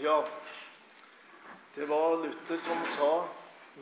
[0.00, 0.28] Ja,
[1.74, 3.28] det var Luther som sa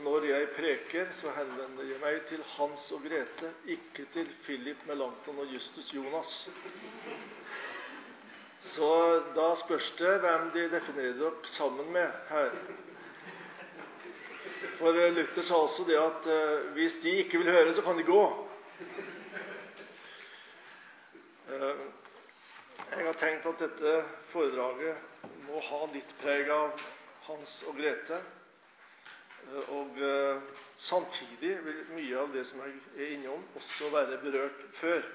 [0.00, 5.42] når jeg preker, så henvender jeg meg til Hans og Grete, ikke til Philip Melanchthon
[5.42, 6.31] og Justus Jonas.
[8.64, 8.89] Så
[9.37, 12.56] da spørs det hvem de definerer dere sammen med her.
[14.78, 18.06] For Luther sa også det at uh, hvis de ikke vil høre, så kan de
[18.08, 18.22] gå.
[21.52, 21.84] Uh,
[22.96, 23.98] jeg har tenkt at dette
[24.32, 24.96] foredraget
[25.57, 26.80] må ha litt preg av
[27.26, 28.21] Hans og Grete.
[29.46, 30.00] Uh, og
[30.76, 35.07] samtidig vil mye av det som jeg er innom, også være berørt før.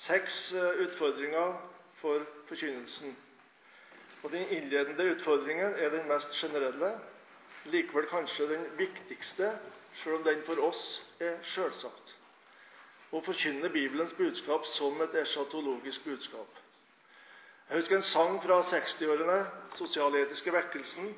[0.00, 1.58] Seks utfordringer
[2.00, 3.16] for forkynnelsen.
[4.22, 6.94] Og Den innledende utfordringen er den mest generelle,
[7.64, 9.52] likevel kanskje den viktigste,
[9.94, 10.82] selv om den for oss
[11.20, 12.16] er selvsagt.
[13.10, 16.60] Å forkynne Bibelens budskap som et eschatologisk budskap.
[17.70, 19.44] Jeg husker en sang fra 60-årene,
[19.78, 21.12] sosialetiske vekkelsen.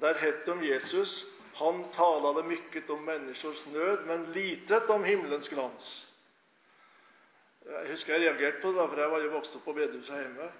[0.00, 1.24] Der het det om Jesus
[1.58, 5.86] han talade mykket om menneskers nød, men litet om himmelens glans.
[7.66, 10.50] Jeg husker jeg reagerte på det, for jeg var jo vokst opp på bedehuset hjemme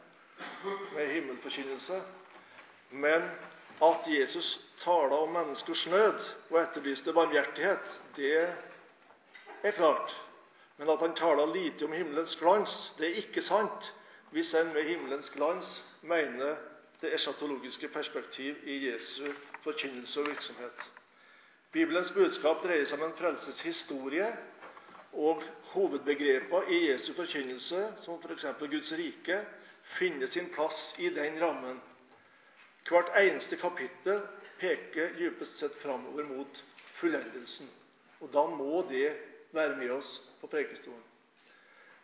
[0.96, 2.00] med himmelforkynnelse.
[2.90, 3.28] Men
[3.86, 4.48] at Jesus
[4.82, 8.32] tala om menneskers nød og etterlyste barmhjertighet, det
[9.62, 10.16] er klart.
[10.76, 13.92] Men at han tala lite om himmelens glans, det er ikke sant
[14.36, 16.56] hvis en med himmelens glans mener
[17.00, 20.82] det eschatologiske perspektiv i Jesu forkynnelse og virksomhet.
[21.72, 24.26] Bibelens budskap dreier seg om en frelseshistorie
[25.24, 25.40] og
[25.72, 28.44] hovedbegrepene i Jesu forkynnelse, som f.eks.
[28.60, 29.40] Guds rike,
[29.96, 31.80] finner sin plass i den rammen.
[32.90, 34.20] Hvert eneste kapittel
[34.60, 36.64] peker dypest sett framover mot
[37.00, 37.72] fullendelsen.
[38.20, 39.14] Og da må det
[39.56, 41.15] være med oss på prekestolen.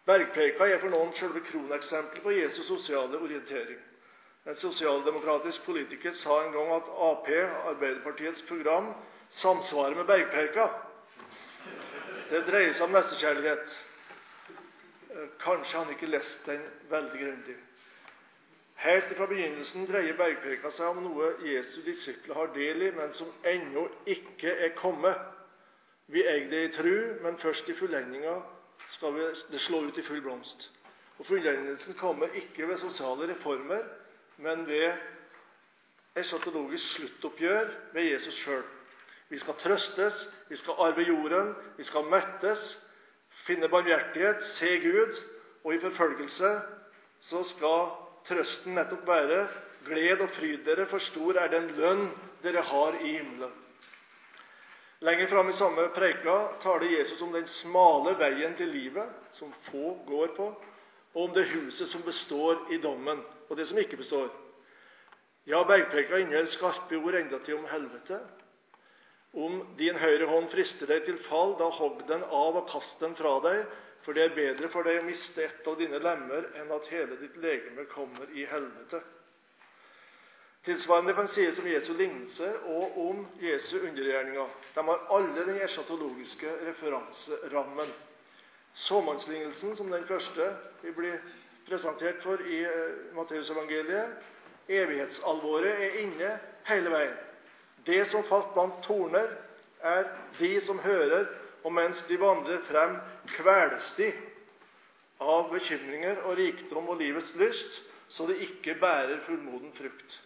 [0.06, 3.78] Bergpreka er for noen selve kroneksempelet på Jesus sosiale orientering.
[4.50, 7.28] En sosialdemokratisk politiker sa en gang at Ap,
[7.70, 8.90] Arbeiderpartiets program,
[9.30, 10.66] samsvarer med Bergpeika.
[12.30, 13.76] Det dreier seg om nestekjærlighet.
[15.12, 17.56] Eh, kanskje han ikke lest den veldig grundig.
[18.82, 23.28] Helt fra begynnelsen dreier bergpreka seg om noe Jesu disipler har del i, men som
[23.46, 25.20] ennå ikke er kommet.
[26.10, 28.34] Vi eier det i tru, men først i fullendinga
[28.92, 29.16] skal
[29.50, 30.68] det slå ut i full blomst.
[31.18, 33.82] Og Fullendelsen kommer ikke ved sosiale reformer,
[34.36, 34.92] men ved
[36.16, 38.64] eschatologisk sluttoppgjør med Jesus sjøl.
[39.28, 42.78] Vi skal trøstes, vi skal arve jorden, vi skal mettes,
[43.46, 45.14] finne barmhjertighet, se Gud.
[45.64, 46.50] Og i forfølgelse
[47.22, 47.92] så skal
[48.26, 49.46] trøsten nettopp være
[49.86, 52.04] Gled og fryd dere, for stor er den lønn
[52.42, 53.50] dere har i himmelen.
[55.02, 59.96] Lenger fram i samme preika taler Jesus om den smale veien til livet, som få
[60.06, 60.44] går på,
[61.14, 63.18] og om det huset som består i dommen,
[63.48, 64.28] og det som ikke består.
[65.50, 68.20] Ja, bergpreika inneholder skarpe ord endatil om helvete,
[69.34, 73.18] om din høyre hånd frister deg til fall, da hogg den av og kast den
[73.18, 73.64] fra deg,
[74.06, 77.18] for det er bedre for deg å miste et av dine lemmer enn at hele
[77.18, 79.02] ditt legeme kommer i helvete.
[80.62, 84.48] Tilsvarende kan sies om Jesu lignelse og om Jesu undergjerninger.
[84.74, 87.90] De har alle den eschatologiske referanserammen.
[88.74, 90.52] Såmannslignelsen, som den første
[90.82, 91.18] vi blir
[91.66, 94.14] presentert for i eh, Matteusevangeliet,
[94.68, 96.32] evighetsalvoret er inne
[96.70, 97.18] hele veien.
[97.86, 99.34] Det som falt blant torner,
[99.82, 100.06] er
[100.38, 101.26] de som hører,
[101.66, 103.00] og mens de vandrer frem,
[103.34, 104.12] kveles de
[105.18, 110.22] av bekymringer og rikdom og livets lyst, så de ikke bærer fullmoden frukt.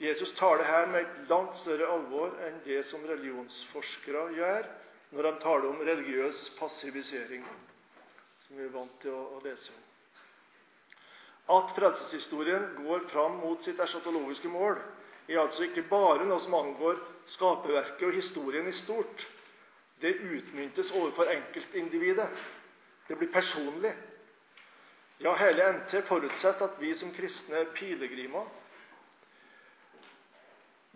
[0.00, 4.68] Jesus taler her med et langt større alvor enn det som religionsforskere gjør
[5.10, 7.42] når de taler om religiøs passivisering,
[8.40, 9.82] som vi er vant til å, lese om.
[11.58, 14.78] At frelseshistorien går fram mot sitt eschatologiske mål,
[15.28, 17.02] er altså ikke bare noe som angår
[17.34, 19.26] skaperverket og historien i stort.
[20.00, 22.30] Det utmyntes overfor enkeltindividet.
[23.08, 23.92] Det blir personlig.
[25.20, 28.48] Ja, hele NT forutsetter at vi som kristne er pilegrimer.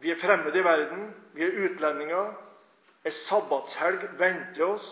[0.05, 2.27] Vi er fremmede i verden, vi er utlendinger.
[3.09, 4.89] Ei sabbatshelg venter oss.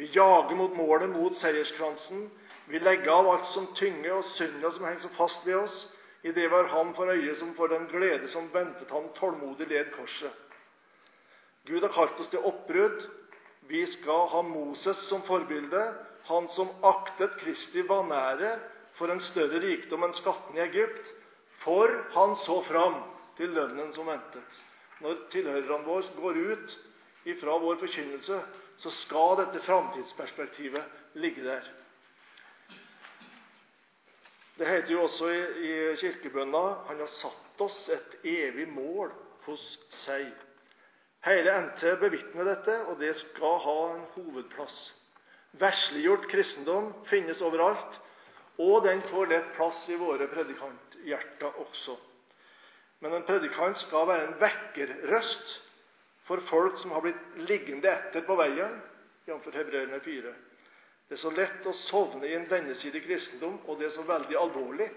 [0.00, 2.22] Vi jager mot målet, mot seierskransen.
[2.72, 5.74] Vi legger av alt som tynger og synder som henger så fast ved oss
[6.26, 9.90] i det var ham for øye som for den glede som ventet ham tålmodig led
[9.92, 10.32] korset.
[11.68, 13.04] Gud har kalt oss til oppbrudd.
[13.68, 15.82] Vi skal ha Moses som forbilde,
[16.30, 18.54] han som aktet Kristi vanære
[18.96, 21.12] for en større rikdom enn skatten i Egypt,
[21.60, 22.96] for han så fram
[23.36, 24.60] til lønnen som ventet.
[25.04, 26.76] Når tilhørerne våre går ut
[27.28, 28.38] ifra vår forkynnelse,
[28.76, 31.68] så skal dette framtidsperspektivet ligge der.
[34.56, 39.12] Det heter jo også i, kirkebønna han har satt oss et evig mål
[39.44, 40.30] hos seg.
[41.26, 44.76] Hele NT bevitner dette, og det skal ha en hovedplass.
[45.60, 48.00] Vesliggjort kristendom finnes overalt,
[48.62, 51.96] og den får lett plass i våre predikanthjerter også.
[53.00, 55.54] Men en predikant skal være en vekkerrøst
[56.26, 58.78] for folk som har blitt liggende etter på veien,
[59.28, 59.48] jf.
[59.54, 60.32] Hebreerne 4.
[61.06, 64.38] Det er så lett å sovne i en vendesidig kristendom, og det er så veldig
[64.40, 64.88] alvorlig.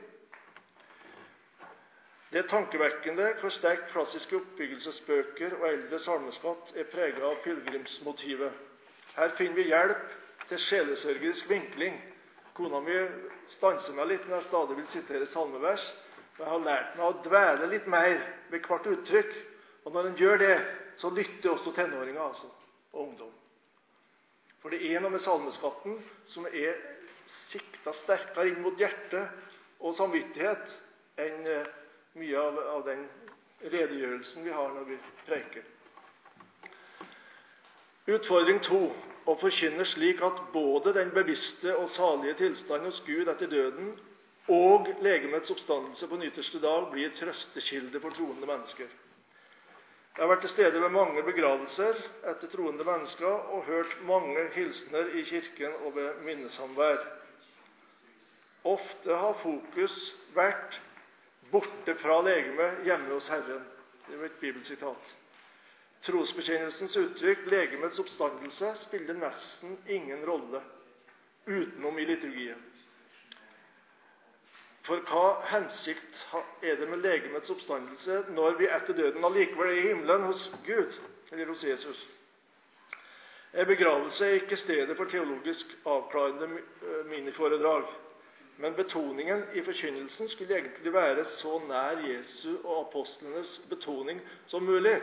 [2.30, 8.54] Det er tankevekkende hvor sterkt klassiske oppbyggelsesbøker og eldre salmeskatt er preget av pilegrimsmotivet.
[9.16, 10.04] Her finner vi hjelp
[10.50, 11.98] til sjelesørgerisk vinkling.
[12.58, 12.98] Kona mi
[13.50, 15.86] stanser meg litt når jeg stadig vil sitere salmevers.
[16.40, 19.34] Og jeg har lært meg å dvele litt mer ved hvert uttrykk.
[19.84, 20.56] Og når en gjør det,
[21.00, 22.48] så lytter også tenåringer altså,
[22.94, 23.34] og ungdom.
[24.60, 25.98] For det er noe med salmeskatten
[26.28, 26.80] som er
[27.52, 29.26] sikta sterkere inn mot hjerte
[29.80, 30.74] og samvittighet
[31.20, 31.68] enn eh,
[32.20, 33.06] mye av, av den
[33.64, 34.98] redegjørelsen vi har når vi
[35.28, 35.68] preiker.
[38.10, 38.82] Utfordring to
[39.30, 43.92] å forkynne slik at både den bevisste og salige tilstand hos Gud etter døden
[44.50, 48.90] og legemets oppstandelse på den ytterste dag blir trøstekilde for troende mennesker.
[50.18, 52.00] Jeg har vært til stede ved mange begravelser
[52.32, 57.06] etter troende mennesker og hørt mange hilsener i kirken og ved minnesamvær.
[58.68, 59.96] Ofte har fokus
[60.36, 60.82] vært
[61.52, 63.64] borte fra legemet, hjemme hos Herren.
[64.08, 65.14] Det er et bibelsitat.
[66.04, 70.62] Trosbekjennelsens uttrykk 'legemets oppstandelse' spiller nesten ingen rolle
[71.48, 72.69] utenom i liturgien.
[74.90, 76.22] For hva hensikt
[76.66, 80.96] er det med legemets oppstandelse når vi etter døden allikevel er i himmelen hos Gud,
[81.30, 82.00] eller hos Jesus?
[83.54, 87.86] En begravelse er ikke stedet for teologisk avklarende eh, miniforedrag.
[88.58, 94.20] Men betoningen i forkynnelsen skulle egentlig være så nær Jesu og apostlenes betoning
[94.50, 94.98] som mulig.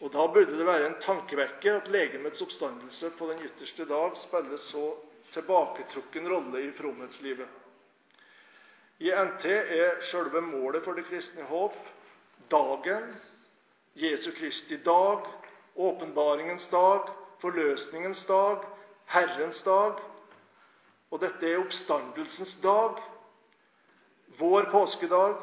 [0.00, 4.56] Og Da burde det være en tankevekker at legemets oppstandelse på den ytterste dag spiller
[4.56, 4.84] så
[5.32, 7.48] tilbaketrukken rolle i fromhetslivet.
[9.00, 11.76] I NT er selve målet for det kristne håp
[12.52, 13.06] dagen,
[13.96, 15.24] Jesu Kristi dag,
[15.80, 17.06] åpenbaringens dag,
[17.40, 18.66] forløsningens dag,
[19.08, 20.02] Herrens dag.
[21.10, 23.00] Og dette er oppstandelsens dag,
[24.38, 25.38] vår påskedag,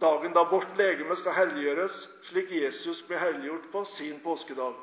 [0.00, 1.98] dagen da vårt legeme skal helliggjøres,
[2.30, 4.78] slik Jesus ble helliggjort på sin påskedag.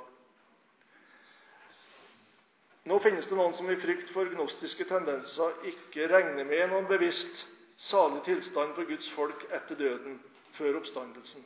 [2.86, 7.48] Nå finnes det noen som i frykt for gnostiske tendenser ikke regner med noen bevisst
[7.88, 10.20] salig tilstand for Guds folk etter døden,
[10.58, 11.46] før oppstandelsen.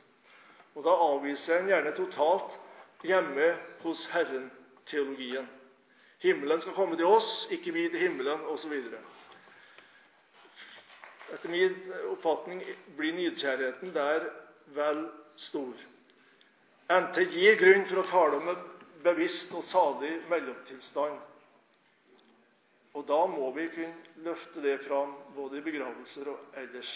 [0.75, 2.57] Og Da avviser en gjerne totalt
[3.03, 3.51] hjemme
[3.83, 5.47] hos Herren-teologien.
[6.19, 8.73] Himmelen skal komme til oss, ikke vi til himmelen, osv.
[11.33, 11.75] Etter min
[12.11, 12.63] oppfatning
[12.97, 14.27] blir nidkjærheten der
[14.75, 15.05] vel
[15.37, 15.73] stor.
[16.89, 18.65] NT gir grunn for å tale om en
[19.05, 21.17] bevisst og salig mellomtilstand
[22.95, 26.91] og da må vi kunne løfte det fram både i begravelser og ellers.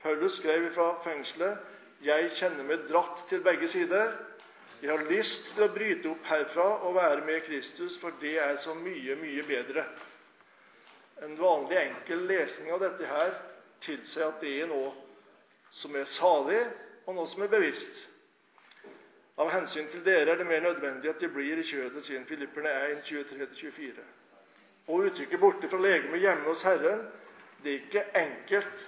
[0.00, 1.74] Paulus skrev fra fengselet
[2.04, 4.10] jeg kjenner meg dratt til begge sider.
[4.82, 8.58] Jeg har lyst til å bryte opp herfra og være med Kristus, for det er
[8.60, 9.86] så mye, mye bedre.
[11.24, 13.32] En vanlig enkel lesning av dette her
[13.84, 14.92] tilsier at det er noe
[15.72, 16.60] som er salig,
[17.06, 18.04] og noe som er bevisst.
[19.40, 22.72] Av hensyn til dere er det mer nødvendig at de blir i kjødet, sier Filipperne
[22.92, 24.15] 1, 23-24
[24.86, 27.06] og uttrykket 'borte fra legemet hjemme hos Herren'
[27.62, 28.82] det er ikke enkelt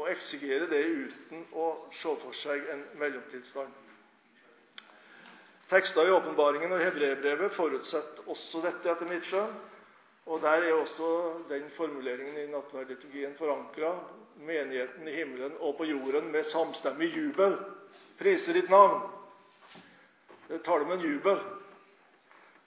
[0.00, 3.72] å eksigere det uten å se for seg en mellomtilstand.
[5.72, 9.52] Tekster i åpenbaringen og hebreerbrevet forutsetter også dette, etter mitt skjønn.
[10.26, 11.06] Og Der er også
[11.48, 13.94] den formuleringen i nattverdliturgien forankra.
[14.36, 17.56] Menigheten i himmelen og på jorden med samstemmig jubel
[18.18, 19.02] priser ditt navn.
[20.48, 21.40] Det taler om en jubel.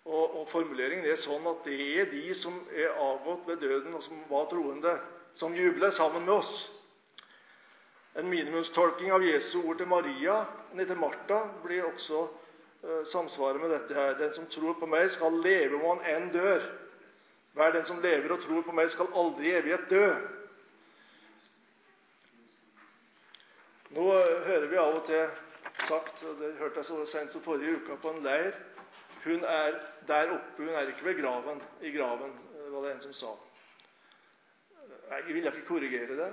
[0.06, 4.04] Og, og, Formuleringen er sånn at det er de som er avgått ved døden, og
[4.06, 4.94] som var troende,
[5.36, 6.54] som jubler sammen med oss.
[8.16, 10.38] En minimumstolking av Jesu ord til Maria,
[10.78, 14.14] nei, til Martha blir også eh, samsvaret med dette her.
[14.22, 16.70] Den som tror på meg, skal leve om han enn dør.
[17.58, 20.06] Hver den som lever og tror på meg, skal aldri i evighet dø.
[23.96, 24.06] Nå
[24.46, 25.26] hører vi av og til
[25.90, 28.54] sagt, og det hørte jeg så sent som forrige uke på en leir
[29.26, 32.34] hun er der oppe, hun er ikke ved graven, i graven,
[32.72, 33.32] var det en som sa.
[35.10, 36.32] Jeg vil ikke korrigere det.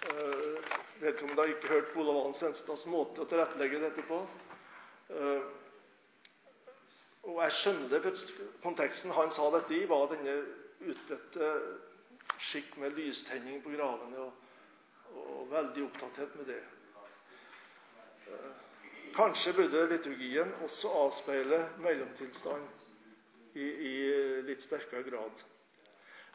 [0.00, 0.56] Uh,
[1.00, 4.20] dere har ikke hørt på Olav Hans Senstads måte å tilrettelegge dette på.
[5.10, 5.42] Uh,
[7.28, 10.38] og jeg skjønner det, for konteksten han sa dette i, var denne
[10.80, 11.50] utbredte
[12.40, 14.32] skikk med lystenning på gravene og,
[15.12, 16.60] og veldig opptatthet med det.
[18.30, 18.69] Eh,
[19.16, 22.66] kanskje burde liturgien også avspeile mellomtilstand
[23.54, 23.94] i, i
[24.46, 25.44] litt sterkere grad.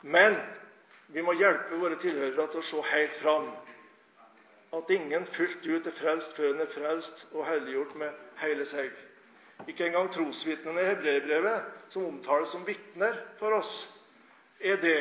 [0.04, 0.36] Men
[1.14, 3.50] vi må hjelpe våre tilhørere til å se helt fram.
[4.76, 8.90] At ingen fullt ut er frelst før en er frelst og helliggjort med hele seg.
[9.72, 13.72] Ikke engang trosvitnene i hebreerbrevet, som omtales som vitner for oss,
[14.60, 14.98] er det.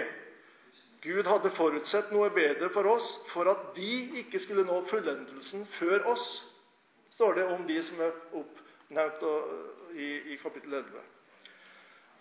[1.05, 6.07] Gud hadde forutsett noe bedre for oss for at de ikke skulle nå fullendelsen før
[6.15, 6.25] oss,
[7.15, 9.23] står det om de som er oppnevnt
[9.95, 11.03] i, kapittel 11.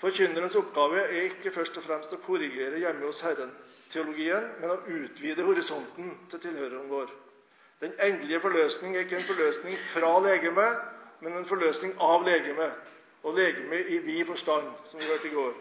[0.04, 5.46] Forkynnerens oppgave er ikke først og fremst å korrigere hjemme hos Herren-teologien, men å utvide
[5.48, 7.14] horisonten til tilhøreren vår.
[7.82, 10.84] Den endelige forløsning er ikke en forløsning fra legemet,
[11.24, 12.76] men en forløsning av legemet.
[13.24, 15.54] Og legemet i vid forstand, som vi hørte i går.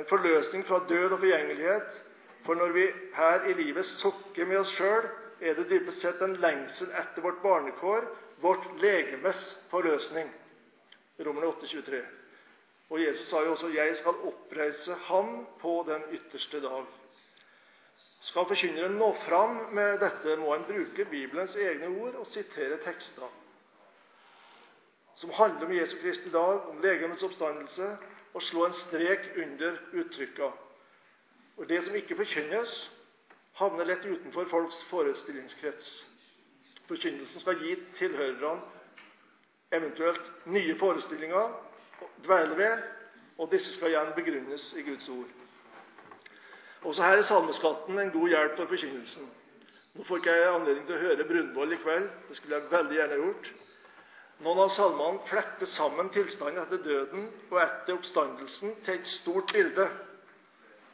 [0.00, 2.00] En forløsning fra død og forgjengelighet.
[2.42, 5.06] For når vi her i livet sokker med oss sjøl,
[5.42, 8.06] er det dypest sett en lengsel etter vårt barnekår,
[8.42, 10.30] vårt legemes forløsning.
[11.20, 12.02] Romerne 8, 23.
[12.90, 16.86] Og Jesus sa jo også 'Jeg skal oppreise ham på den ytterste dag'.
[18.20, 23.30] Skal forkynneren nå fram med dette, må en bruke Bibelens egne ord og sitere tekster
[25.14, 27.96] som handler om Jesu Kristi dag, om legemets oppstandelse,
[28.34, 30.48] og slå en strek under uttrykka.
[31.56, 32.90] Og Det som ikke forkynnes,
[33.52, 36.06] havner lett utenfor folks forestillingskrets.
[36.88, 38.60] Forkynnelsen skal gi tilhørerne
[39.72, 41.38] eventuelt nye forestillinger
[42.02, 42.82] å dvele ved,
[43.38, 45.30] og disse skal igjen begrunnes i Guds ord.
[46.82, 49.28] Også her er salmeskatten en god hjelp for forkynnelsen.
[49.94, 52.08] Nå får ikke jeg anledning til å høre Brunvoll i kveld.
[52.28, 53.50] Det skulle jeg veldig gjerne gjort.
[54.42, 59.86] Noen av salmene fletter sammen tilstanden etter døden og etter oppstandelsen til et stort bilde.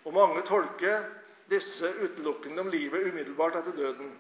[0.05, 1.07] Og mange tolker
[1.49, 4.11] disse utelukkende om livet umiddelbart etter døden.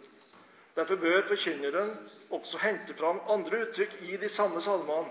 [0.78, 1.96] Derfor bør forkynneren
[2.30, 5.10] også hente fram andre uttrykk i de samme salmene,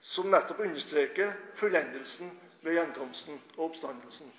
[0.00, 2.30] som nettopp understreker fullendelsen
[2.62, 4.32] ved gjenkomsten og oppstandelsen.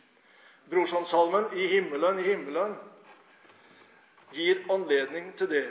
[0.70, 2.76] Brorsonssalmen 'I himmelen, i himmelen'
[4.34, 5.68] gir anledning til det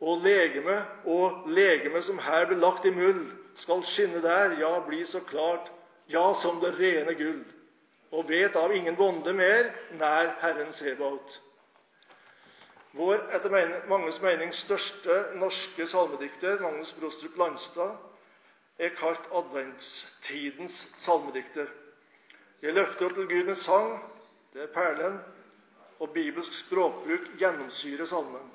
[0.00, 5.04] og legeme og legeme som her ble lagt i muld, skal skinne der, ja, bli
[5.04, 5.72] så klart,
[6.08, 7.44] ja, som det rene gull,
[8.12, 11.40] og vet av ingen bonde mer, nær Herren Sebaot.
[12.98, 13.52] Vår etter
[13.88, 17.92] manges mening største norske salmedikter, Magnus Brostrup Landstad,
[18.78, 21.68] er kalt adventstidens salmedikter.
[22.62, 23.92] Jeg løfter opp til Gud med sang,
[24.50, 25.20] det er perlen,
[26.02, 28.50] og bibelsk språkbruk gjennomsyrer salmen.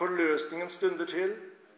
[0.00, 1.36] Forløsningen stunder til.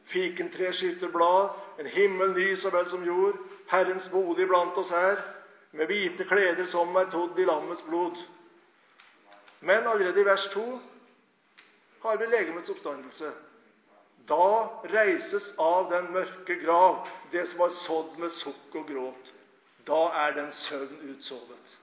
[0.09, 3.37] Fikentre skyter blad, en himmel ny så vel som jord.
[3.69, 5.21] Herrens bolig blant oss her,
[5.77, 8.17] med hvite kleder som er todd i lammets blod.
[9.61, 10.67] Men allerede i vers 2
[12.05, 13.33] har vi legemets oppstandelse.
[14.29, 19.33] Da reises av den mørke grav det som var sådd med sukk og gråt.
[19.89, 21.75] Da er den søvn utsovet.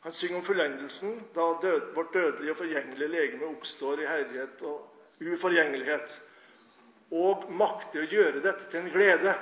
[0.00, 4.86] Han synger om fullendelsen, da død, vårt dødelige og forgjengelige legeme oppstår i herlighet og
[5.20, 6.14] uforgjengelighet,
[7.12, 9.34] og makter å gjøre dette til en glede.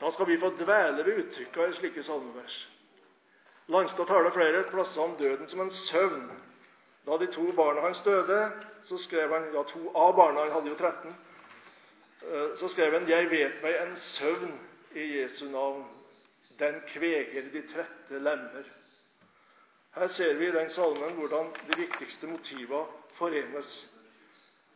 [0.00, 2.56] Da skal vi få dvele ved uttrykka i slike salmevers.
[3.70, 6.30] Landstad taler flere plasser om døden som en søvn.
[7.06, 8.40] Da de to barna hans døde,
[8.84, 11.14] så skrev han ja, to av barna, han hadde jo 13,
[12.22, 14.58] eh, så skrev han 'Jeg vet meg en søvn
[14.94, 16.00] i Jesu navn'
[16.58, 18.64] den kveger de trette lemmer.
[19.94, 22.84] Her ser vi i den salmen hvordan de viktigste motiva
[23.18, 23.70] forenes.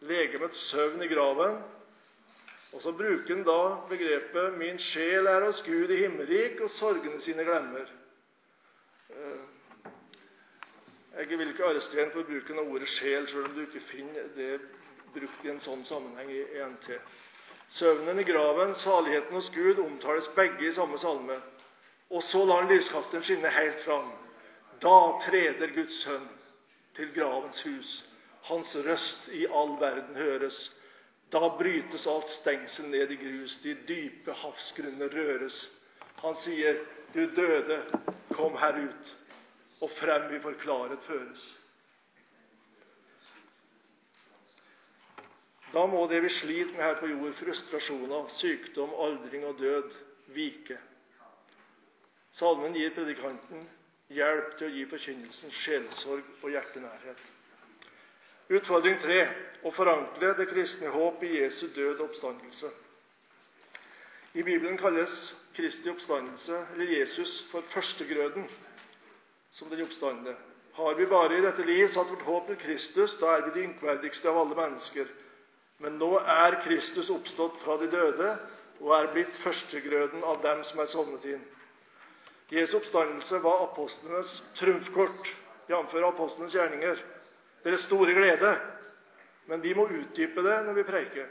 [0.00, 1.58] Legemets søvn i graven.
[2.72, 7.20] Og så bruker han da begrepet 'min sjel er hos Gud i himmelrik, og sorgene
[7.20, 8.03] sine glemmer'.
[9.14, 9.42] Eh,
[11.18, 14.28] jeg vil ikke arrestere ham for bruken av ordet 'sjel', selv om du ikke finner
[14.36, 14.60] det
[15.14, 16.88] brukt i en sånn sammenheng i ENT.
[17.68, 21.38] Søvnen i graven, saligheten hos Gud, omtales begge i samme salme.
[22.10, 24.10] Og så lar han lyskasteren skinne helt fram.
[24.82, 26.26] Da treder Guds sønn
[26.94, 28.04] til gravens hus.
[28.50, 30.58] Hans røst i all verden høres.
[31.32, 35.70] Da brytes alt stengsel ned i grus, de dype havsgrunner røres.
[36.20, 36.82] Han sier,
[37.14, 37.82] 'Du døde,
[38.30, 39.16] kom her ut,
[39.80, 41.60] og frem vi forklaret føres'.
[45.74, 49.94] Da må det vi sliter med her på jord, frustrasjoner, sykdom, aldring og død,
[50.26, 50.78] vike.
[52.30, 53.66] Salmen gir predikanten
[54.14, 57.20] hjelp til å gi forkynnelsen sjelsorg og hjertenærhet.
[58.54, 59.20] Utfordring tre
[59.64, 62.70] å forankre det kristne håp i Jesu død og oppstandelse.
[64.34, 68.48] I Bibelen kalles Kristi oppstandelse, eller Jesus, for førstegrøden
[69.50, 70.34] som den oppstandende.
[70.74, 73.66] Har vi bare i dette liv satt vårt håp til Kristus, da er vi de
[73.68, 75.06] ynkverdigste av alle mennesker.
[75.78, 78.32] Men nå er Kristus oppstått fra de døde
[78.80, 81.44] og er blitt førstegrøden av dem som er sovnet inn.
[82.50, 85.30] Jesu oppstandelse var apostlenes trumfkort,
[85.70, 85.94] jf.
[86.10, 86.98] apostlenes gjerninger,
[87.62, 88.56] deres store glede.
[89.46, 91.30] Men vi må utdype det når vi preiker.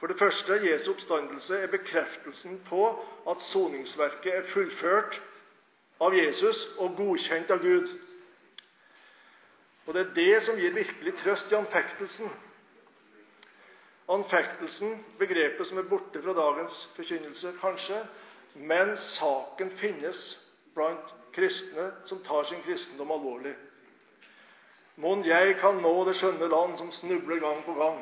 [0.00, 2.84] For det første, Jesu oppstandelse er bekreftelsen på
[3.28, 5.18] at soningsverket er fullført
[6.00, 7.90] av Jesus og godkjent av Gud.
[9.86, 12.30] Og Det er det som gir virkelig trøst i anfektelsen.
[14.08, 17.98] Anfektelsen, begrepet som er borte fra dagens forkynnelse, kanskje,
[18.54, 20.38] men saken finnes
[20.74, 23.52] blant kristne som tar sin kristendom alvorlig.
[24.96, 28.00] Mon jeg kan nå det skjønne land som snubler gang på gang.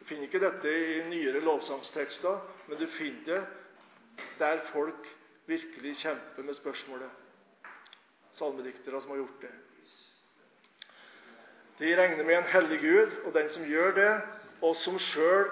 [0.00, 2.38] Du finner ikke dette i nyere lovsangstekster,
[2.68, 3.40] men du finner det
[4.40, 5.08] der folk
[5.46, 7.10] virkelig kjemper med spørsmålet.
[8.38, 9.52] Salmediktere som har gjort det.
[11.78, 14.10] De regner med en hellig Gud, og den som gjør det,
[14.62, 15.48] og som sjøl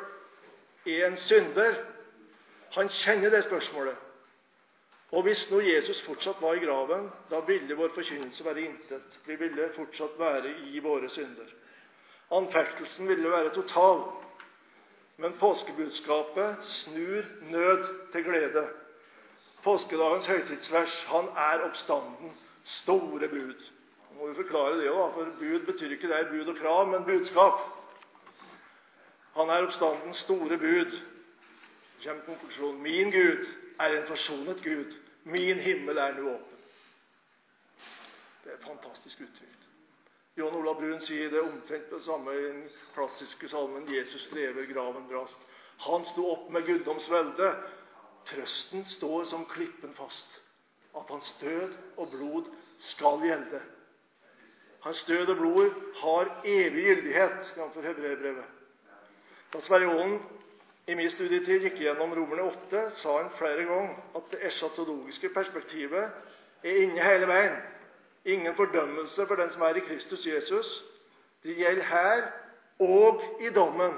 [0.87, 1.79] er en synder,
[2.77, 3.97] han kjenner det spørsmålet.
[5.11, 9.21] Og hvis nå Jesus fortsatt var i graven, da ville vår forkynnelse være intet.
[9.25, 11.49] Vi ville fortsatt være i våre synder.
[12.37, 14.03] Anfektelsen ville være total.
[15.19, 18.69] Men påskebudskapet snur nød til glede.
[19.63, 23.65] Påskedagens høytidsvers han er oppstanden, store bud.
[24.11, 26.87] Nå må vi forklare det da, for Bud betyr ikke det er bud og krav,
[26.87, 27.59] men budskap.
[29.35, 30.99] Han er oppstandens store bud.
[31.99, 32.83] Så kommer konklusjonen.
[32.83, 33.47] Min Gud
[33.81, 34.95] er en forsonet Gud.
[35.25, 36.59] Min himmel er nå åpen.
[38.45, 39.68] Det er fantastisk uttrykt.
[40.39, 42.61] John Olav Brun sier det omtrent det samme i den
[42.95, 45.47] klassiske salmen 'Jesus lever, graven brast'.
[45.79, 47.49] Han sto opp med guddoms velde.
[48.25, 50.41] Trøsten står som klippen fast.
[50.95, 53.61] At hans død og blod skal gjelde.
[54.81, 55.71] Hans død og blod
[56.03, 57.75] har evig gyldighet, jf.
[57.83, 58.45] Hebreerbrevet.
[59.53, 60.21] Da Sverre Aalen
[60.87, 66.11] i min studietid gikk gjennom Romerne 8, sa han flere ganger at det eschatologiske perspektivet
[66.63, 67.59] er inne hele veien.
[68.29, 70.69] Ingen fordømmelse for den som er i Kristus Jesus.
[71.43, 72.23] Det gjelder her
[72.85, 73.95] og i dommen.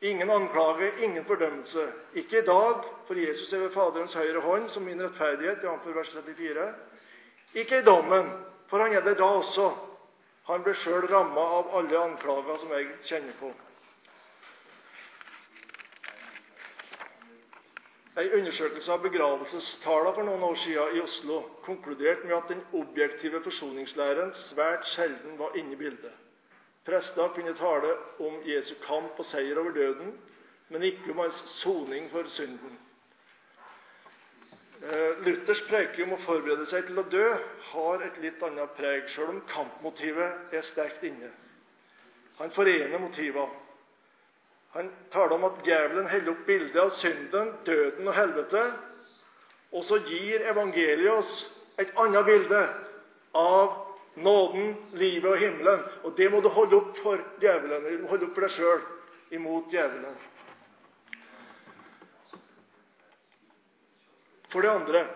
[0.00, 1.88] Ingen anklage, ingen fordømmelse.
[2.14, 5.86] Ikke i dag, for Jesus er ved Faderens høyre hånd som min rettferdighet, jf.
[5.96, 6.72] vers 34.
[7.54, 8.30] Ikke i dommen,
[8.68, 9.70] for han er det da også.
[10.46, 13.50] Han ble sjøl ramma av alle anklager som jeg kjenner på.
[18.16, 23.42] En undersøkelse av begravelsestallene for noen år siden i Oslo konkluderte med at den objektive
[23.44, 26.14] forsoningslæren svært sjelden var inne i bildet.
[26.86, 27.90] Prester kunne tale
[28.24, 30.14] om Jesu kamp og seier over døden,
[30.68, 32.78] men ikke om hans soning for synden.
[34.80, 37.26] Eh, Luthers preike om å forberede seg til å dø
[37.72, 41.34] har et litt annet preg, selv om kampmotivet er sterkt inne.
[42.40, 43.65] Han forener motivene.
[44.76, 48.64] Han taler om at djevelen heller opp bildet av synden, døden og helvete.
[49.72, 51.30] Og så gir evangeliet oss
[51.80, 52.60] et annet bilde
[53.36, 53.78] av
[54.20, 55.84] nåden, livet og himmelen.
[56.04, 58.84] Og det må du holde opp for djevelen, du må holde opp for deg sjøl
[59.38, 60.18] imot djevelen.
[64.52, 65.06] For det andre,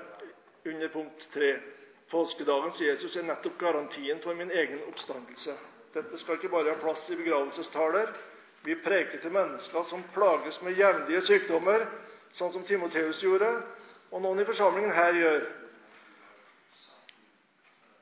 [0.65, 1.53] under punkt tre
[2.11, 5.53] Påskedagens Jesus er nettopp garantien for min egen oppstandelse.
[5.95, 8.11] Dette skal ikke bare ha plass i begravelsestaler,
[8.63, 11.87] vi preker til mennesker som plages med jevnlige sykdommer,
[12.37, 13.49] sånn som Timoteus gjorde,
[14.11, 15.47] og noen i forsamlingen her gjør.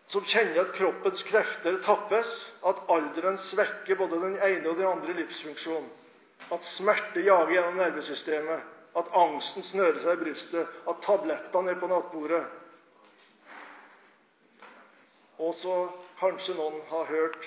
[0.09, 2.31] Som kjenner at kroppens krefter tappes,
[2.67, 5.91] at alderen svekker både den ene og den andre livsfunksjonen,
[6.55, 11.91] at smerte jager gjennom nervesystemet, at angsten snører seg i brystet, at tablettene er på
[11.91, 12.41] nattbordet.
[15.39, 15.77] Og så
[16.19, 17.47] kanskje noen har hørt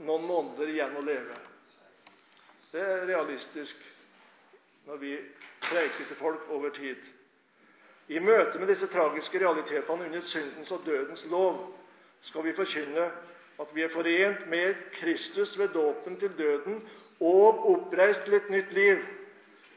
[0.00, 1.36] noen måneder igjen å leve.
[2.72, 3.76] Det er realistisk
[4.86, 5.16] når vi
[5.62, 6.96] preiker til folk over tid.
[8.08, 11.56] I møte med disse tragiske realitetene under syndens og dødens lov
[12.20, 13.08] skal vi forkynne
[13.60, 16.78] at vi er forent med Kristus ved dåpen til døden
[17.20, 19.02] og oppreist til et nytt liv.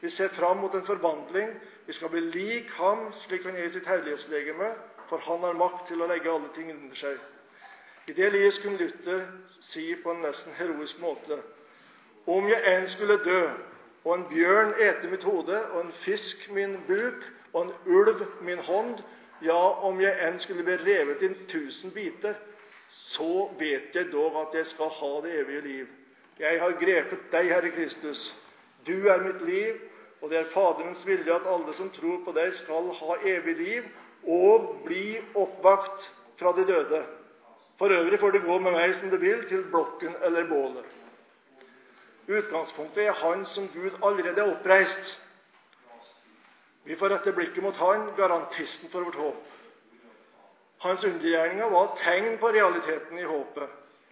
[0.00, 1.50] Vi ser fram mot en forvandling.
[1.86, 4.70] Vi skal bli lik ham slik han er i sitt herlighetslegeme,
[5.08, 7.18] for han har makt til å legge alle ting under seg.
[8.06, 9.26] I det livet skulle Luther
[9.60, 11.42] si på en nesten heroisk måte
[12.26, 13.42] om jeg enn skulle dø,
[14.04, 18.58] og en bjørn ete mitt hode, og en fisk min buk, og en ulv min
[18.58, 18.98] hånd,
[19.42, 22.34] ja, om jeg enn skulle bli revet i tusen biter,
[22.88, 25.86] så vet jeg dog at jeg skal ha det evige liv.
[26.38, 28.34] Jeg har grepet deg, Herre Kristus.
[28.86, 29.80] Du er mitt liv,
[30.24, 33.88] Og det er Faderens vilje at alle som tror på deg, skal ha evig liv
[34.24, 36.06] og bli oppvakt
[36.40, 37.02] fra de døde.
[37.78, 40.93] For øvrig får det gå med meg som det vil, til blokken eller bålet.
[42.28, 45.20] Utgangspunktet er Han som Gud allerede er oppreist.
[46.84, 49.46] Vi får rette blikket mot Han, garantisten for vårt håp.
[50.84, 53.68] Hans undergjerninger var tegn på realiteten i håpet.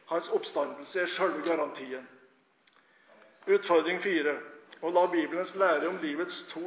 [0.07, 2.09] Hans oppstandelse er selve garantien.
[3.47, 4.37] Utfordring fire
[4.83, 6.63] å la Bibelens lære om livets to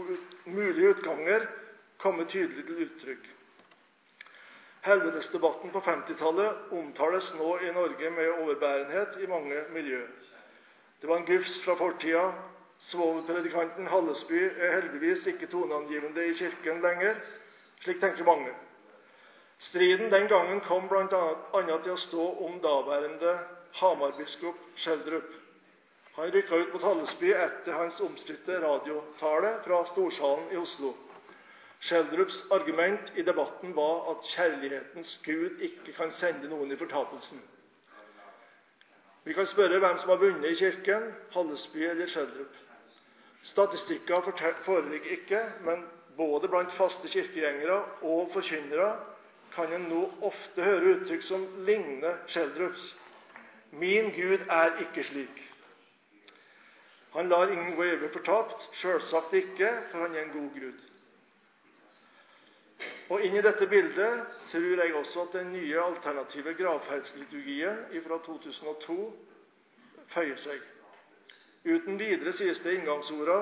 [0.46, 1.48] mulige utganger
[2.02, 3.26] komme tydelig til uttrykk.
[4.86, 10.12] Helvetesdebatten på 50-tallet omtales nå i Norge med overbærenhet i mange miljøer.
[11.00, 12.34] Det var en gufs fra fortida.
[12.78, 17.16] Svovelpredikanten Hallesby er heldigvis ikke toneangivende i Kirken lenger.
[17.82, 18.52] Slik tenker mange.
[19.60, 21.24] Striden den gangen kom bl.a.
[21.84, 23.36] til å stå om daværende
[23.80, 25.32] Hamar-biskop Schjelderup.
[26.16, 30.94] Han rykka ut mot Hallesby etter hans omstridte radiotale fra Storsalen i Oslo.
[31.80, 37.42] Schjelderups argument i debatten var at kjærlighetens Gud ikke kan sende noen i fortapelsen.
[39.26, 42.58] Vi kan spørre hvem som har vunnet i Kirken, Hallesby eller Schjelderup.
[43.44, 44.22] Statistikker
[44.66, 45.86] foreligger ikke, men
[46.18, 48.92] både blant faste kirkegjengere og forkynnere
[49.56, 52.86] kan en nå ofte høre uttrykk som ligner Schjelderups.
[53.72, 55.42] Min Gud er ikke slik.
[57.16, 58.70] Han lar ingen gå evig fortapt.
[58.78, 60.85] Selvsagt ikke, for han er en god Gud.
[63.10, 68.96] Og Inn i dette bildet tror jeg også at den nye alternative gravferdsliturgien fra 2002
[70.14, 70.64] føyer seg.
[71.66, 73.38] Uten videre sies det inngangsorda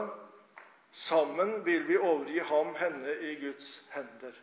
[0.93, 4.35] Sammen vil vi overgi ham, henne, i Guds hender.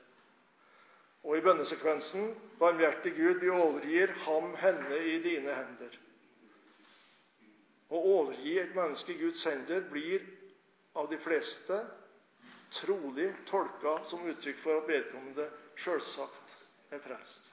[1.22, 5.94] Og i bønnesekvensen Barmhjertig Gud, vi overgir ham, henne, i dine hender.
[7.90, 10.26] Å overgi et menneske i Guds hender blir
[10.98, 11.78] av de fleste
[12.70, 15.46] trolig tolka som uttrykk for at vedkommende
[15.80, 16.56] sjølsagt
[16.90, 17.52] er frelst.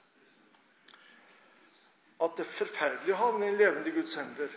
[2.22, 4.50] At det forferdelige havner i en levende Guds hender,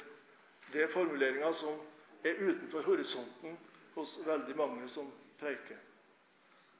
[0.74, 1.78] det er formuleringer som
[2.24, 3.58] er utenfor horisonten
[3.96, 5.78] hos veldig mange som preiker.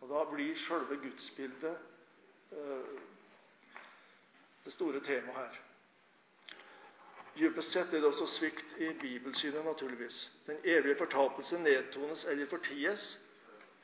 [0.02, 1.78] Og Da blir sjølve gudsbildet
[2.52, 3.02] Eh,
[4.64, 5.60] det store temaet her.
[7.40, 10.18] Dypest sett er det også svikt i bibelsynet, naturligvis.
[10.46, 13.06] Den evige fortapelse nedtones eller forties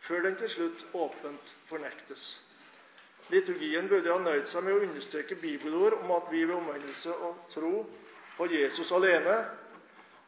[0.07, 2.25] før den til slutt åpent fornektes.
[3.29, 7.39] Liturgien burde ha nøyd seg med å understreke bibelord om at vi ved omvendelse og
[7.51, 7.71] tro
[8.37, 9.37] på Jesus alene,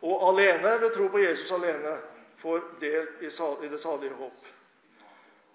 [0.02, 1.98] og alene ved tro på Jesus alene,
[2.39, 4.46] får del i det salige håp.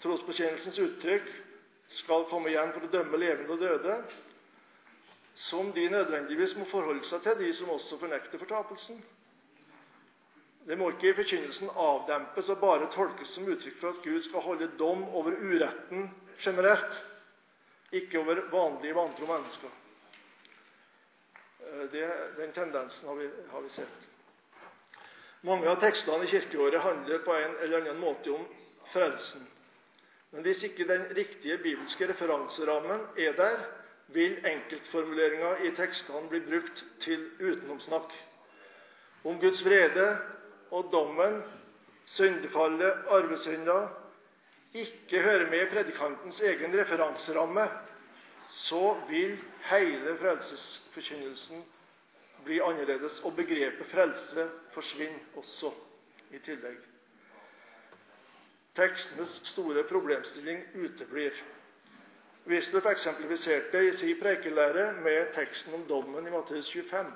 [0.04, 1.28] Trosbekjennelsens uttrykk
[2.00, 3.96] skal komme igjen for å dømme levende og døde,
[5.34, 9.00] som de nødvendigvis må forholde seg til, de som også fornekter fortapelsen.
[10.66, 14.44] Det må ikke i forkynnelsen avdempes og bare tolkes som uttrykk for at Gud skal
[14.46, 16.06] holde dom over uretten
[16.40, 17.00] generelt,
[17.92, 19.68] ikke over vanlige, vantro mennesker.
[21.60, 22.06] Eh, det,
[22.38, 24.08] den tendensen har vi, har vi sett.
[25.44, 28.46] Mange av tekstene i kirkeåret handler på en eller annen måte om
[28.94, 29.44] frelsen.
[30.32, 33.66] Men hvis ikke den riktige bibelske referanserammen er der,
[34.16, 38.16] vil enkeltformuleringer i tekstene bli brukt til utenomsnakk.
[39.24, 40.08] Om Guds vrede
[40.74, 41.42] og dommen,
[42.10, 43.76] syndefallet, arvesynda
[44.74, 47.68] ikke hører med i predikantens egen referanseramme,
[48.48, 49.38] så vil
[49.70, 51.64] hele frelsesforkynnelsen
[52.44, 55.70] bli annerledes, og begrepet frelse forsvinner også
[56.30, 56.76] i tillegg.
[58.74, 61.38] Tekstenes store problemstilling uteblir.
[62.46, 67.12] Wisløff eksemplifiserte i sin preikelære med teksten om dommen i Matteus 25.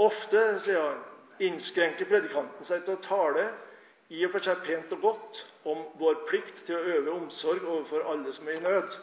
[0.00, 1.02] Ofte, sier han,
[1.40, 3.46] innskrenker predikanten seg til å tale
[4.12, 8.04] i og for seg pent og godt om vår plikt til å øve omsorg overfor
[8.12, 8.96] alle som er i nød.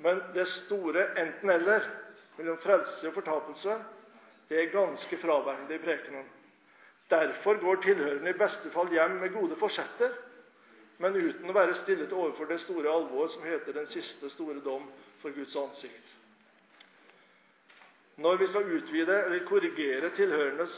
[0.00, 1.84] Men det store enten-eller
[2.38, 3.74] mellom frelse og fortapelse
[4.50, 6.24] det er ganske fraværende i prekenen.
[7.10, 10.14] Derfor går tilhørende i beste fall hjem med gode forsetter
[11.00, 14.84] men uten å være stillet overfor det store alvoret som heter den siste store dom
[15.22, 16.16] for Guds ansikt.
[18.20, 20.74] Når vi skal utvide eller korrigere tilhørendes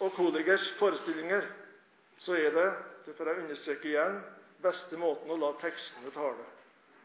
[0.00, 1.46] og Kodigers forestillinger,
[2.18, 2.72] så er det
[3.06, 4.20] det får jeg understreke igjen
[4.64, 6.46] beste måten å la tekstene tale.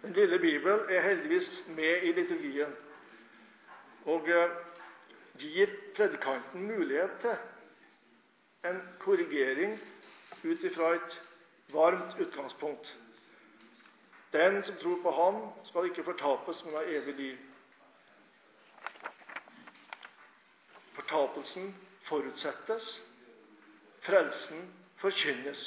[0.01, 2.71] Den lille Bibelen er heldigvis med i liturgien
[4.07, 4.53] og eh,
[5.39, 9.75] gir predikanten mulighet til en korrigering
[10.43, 11.19] ut ifra et
[11.73, 12.95] varmt utgangspunkt.
[14.31, 17.37] Den som tror på Ham, skal ikke fortapes, men ha evig liv.
[20.93, 21.73] Fortapelsen
[22.09, 22.87] forutsettes,
[24.05, 24.65] frelsen
[25.01, 25.61] forkynnes.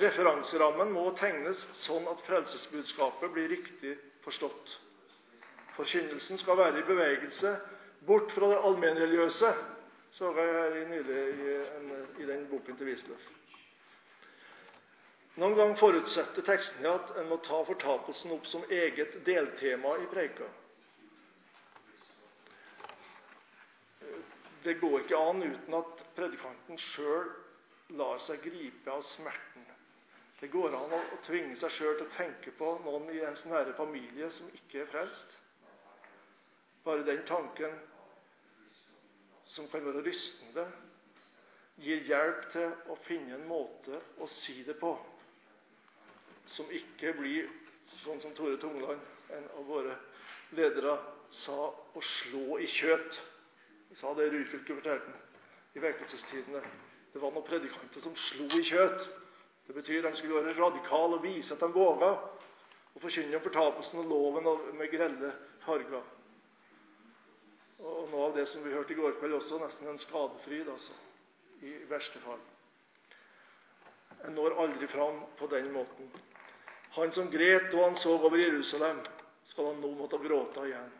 [0.00, 4.76] Referanserammen må tegnes sånn at frelsesbudskapet blir riktig forstått.
[5.74, 7.56] Forkynnelsen skal være i bevegelse
[8.06, 9.50] bort fra det allmennreligiøse,
[10.14, 11.92] så jeg nylig i, en,
[12.22, 13.28] i den boken til Wisløff.
[15.38, 20.48] Noen ganger forutsetter tekstene at en må ta fortapelsen opp som eget deltema i preika.
[24.64, 27.30] Det går ikke an uten at predikanten sjøl
[27.98, 29.64] lar seg gripe av smerten.
[30.40, 33.74] Det går an å, tvinge seg sjøl til å tenke på noen i ens nære
[33.76, 35.32] familie som ikke er frelst.
[36.84, 37.74] Bare den tanken,
[39.50, 40.64] som kan være rystende,
[41.80, 44.94] gir hjelp til å finne en måte å si det på
[46.50, 47.48] som ikke blir
[48.02, 49.94] sånn som Tore Tungland, en av våre
[50.58, 50.96] ledere,
[51.30, 53.20] sa å slå i kjøtt.
[53.94, 55.16] Sa det Ryfylke fortalte
[55.74, 56.62] i vekkelsestidene.
[57.12, 59.08] Det var noen predikanter som slo i kjøtt.
[59.66, 62.12] Det betyr at de skulle være radikale og vise at de våga
[62.94, 64.48] å forkynne om fortapelsen og loven
[64.78, 65.32] med grelle
[65.64, 66.06] farger.
[67.80, 70.96] Og noe av det som vi hørte i går kveld også, nesten en skadefryd, altså.
[71.64, 72.40] I verste fall.
[74.24, 76.10] En når aldri fram på den måten.
[76.96, 79.00] Han som gret da han så over Jerusalem,
[79.44, 80.90] skal han nå måtte gråte igjen.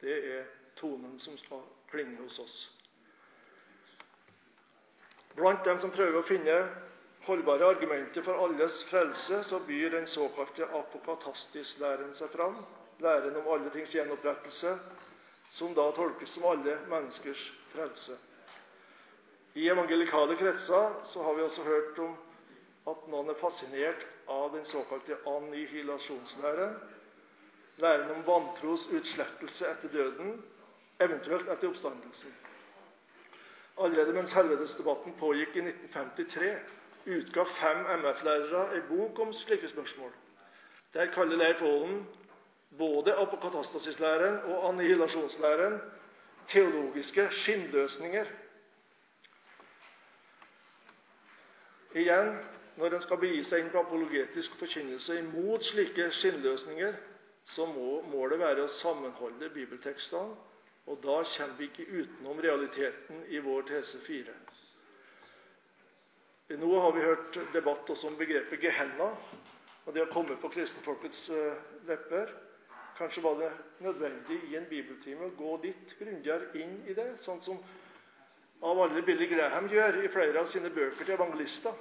[0.00, 0.46] Det er
[0.78, 2.56] tonen som skal klinge hos oss.
[5.34, 6.58] Blant dem som prøver å finne
[7.26, 12.60] holdbare argumenter for alles frelse, så byr den såkalte apokatastis-læren seg fram,
[13.02, 14.76] læren om alle tings gjenopprettelse,
[15.50, 18.16] som da tolkes som alle menneskers frelse.
[19.54, 22.14] I evangelikale kretser så har vi også hørt om
[22.90, 26.74] at noen er fascinert av den såkalte annihilasjonslæren,
[27.82, 30.36] læren om vantros utslettelse etter døden,
[31.00, 32.34] eventuelt etter oppstandelsen.
[33.78, 36.52] Allerede mens helvedesdebatten pågikk i 1953,
[37.06, 40.12] utga fem MF-lærere en bok om slike spørsmål.
[40.94, 42.06] Der kaller Leif Aalen
[42.78, 45.80] både apokatastasilæren og annihilasjonslæren
[46.48, 48.24] teologiske skinnløsninger.
[51.94, 52.38] Igjen,
[52.76, 56.94] når en skal begi seg inn på apologetisk forkynnelse imot slike skinnløsninger,
[57.54, 60.34] så må målet være å sammenholde bibeltekstene
[60.86, 64.34] og da kommer vi ikke utenom realiteten i vår tese 4.
[66.60, 69.14] Nå har vi hørt debatt også om begrepet Gehenna,
[69.84, 71.56] og det har kommet på kristenfolkets eh,
[71.88, 72.28] lepper.
[72.98, 73.50] Kanskje var det
[73.84, 77.58] nødvendig i en bibeltime å gå litt grundigere inn i det, sånn som
[78.64, 81.74] av alle Billy Graham gjør i flere av sine bøker til evangelister.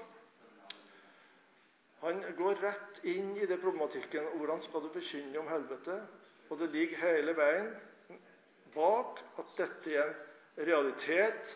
[2.03, 4.25] Han går rett inn i det problematikken.
[4.35, 6.01] Hvordan skal du forkynne om helvete?
[6.51, 7.69] Og det ligger hele veien
[8.75, 11.55] bak at dette er en realitet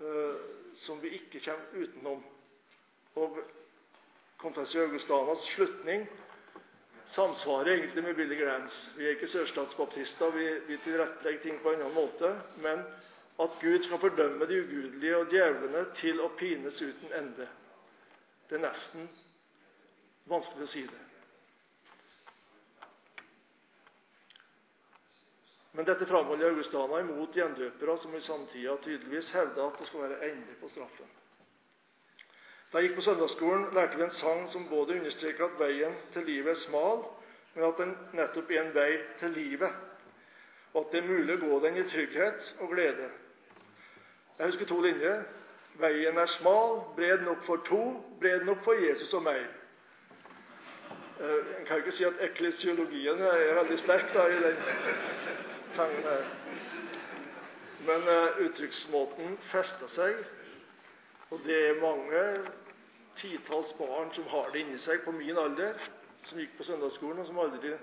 [0.00, 0.40] eh,
[0.78, 2.24] som vi ikke kommer utenom.
[3.18, 3.38] Og
[4.38, 6.06] Confessio Augustanas slutning
[7.08, 8.92] samsvarer egentlig med Billy Grahams.
[8.96, 12.34] Vi er ikke sørstatsbaptister, vi, vi tilrettelegger ting på en annen måte.
[12.62, 12.84] Men
[13.38, 17.48] at Gud skal fordømme de ugudelige og djevlene til å pines uten ende.
[18.48, 19.08] Det er nesten
[20.28, 21.07] vanskelig å si det.
[25.72, 30.30] Men dette framholder Augustana imot gjendøpere som i samtida tydeligvis hevda at det skal være
[30.30, 31.10] ende på straffen.
[32.72, 36.26] Da jeg gikk på søndagsskolen, lærte vi en sang som både understreker at veien til
[36.28, 37.04] livet er smal,
[37.54, 39.72] men at den nettopp er en vei til livet,
[40.74, 43.08] og at det er mulig å gå den i trygghet og glede.
[44.38, 45.22] Jeg husker to linjer.
[45.78, 47.80] Veien er smal, bred nok for to,
[48.20, 49.44] bred nok for Jesus og meg.
[51.18, 54.60] Eh, en kan ikke si at eklesiologien er veldig sterk da, i den
[55.78, 56.24] sangen her.
[57.86, 60.16] Men uh, uttrykksmåten fester seg,
[61.30, 62.22] og det er mange
[63.18, 65.78] titalls barn som har det inni seg på min alder,
[66.26, 67.76] som gikk på søndagsskolen, og som aldri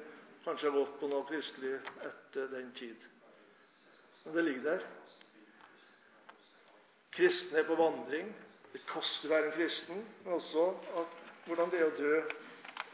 [0.43, 1.77] kanskje har gått på noe kristelig
[2.09, 3.05] etter den tid.
[4.25, 4.83] Men det ligger der.
[7.15, 8.33] Kristne er på vandring.
[8.73, 10.67] Det koster å være en kristen, men også
[10.99, 11.15] at,
[11.47, 12.19] hvordan det er å dø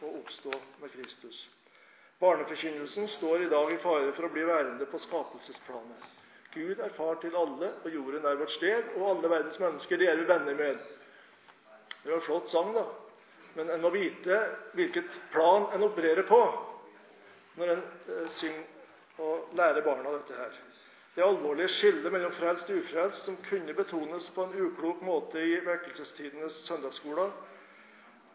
[0.03, 1.41] og oppstå med Kristus.
[2.21, 6.03] Barneforkynnelsen står i dag i fare for å bli værende på skapelsesplanet.
[6.53, 10.09] Gud er far til alle, og jorden er vårt sted, og alle verdens mennesker de
[10.11, 10.83] er vi venner med.
[12.03, 12.83] Det var en flott sang, da.
[13.55, 14.37] Men en må vite
[14.77, 16.39] hvilket plan en opererer på
[17.59, 20.53] når en eh, synger og lærer barna dette her.
[21.15, 25.57] Det alvorlige skillet mellom frelst og ufrelst, som kunne betones på en uklok måte i
[25.65, 27.33] vekkelsestidenes søndagsskoler,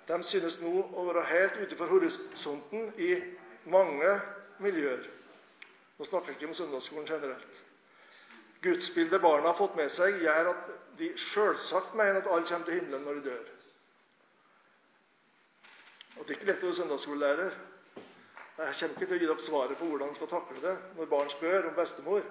[0.07, 3.15] de synes nå å være helt ute for horisonten i
[3.67, 4.21] mange
[4.63, 5.05] miljøer.
[5.99, 7.63] Nå snakker jeg ikke om søndagsskolen generelt.
[8.63, 12.79] Gudsbildet barna har fått med seg, gjør at de selvsagt mener at alle kommer til
[12.81, 13.47] himmelen når de dør.
[16.17, 17.57] Og Det er ikke lett å være søndagsskolelærer.
[18.57, 21.11] Jeg kommer ikke til å gi dere svaret på hvordan dere skal takle det når
[21.13, 22.25] barn spør om bestemor.